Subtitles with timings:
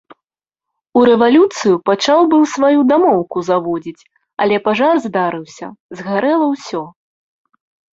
[0.99, 4.07] У рэвалюцыю пачаў быў сваю дамоўку заводзіць,
[4.41, 6.81] але пажар здарыўся, згарэла ўсё.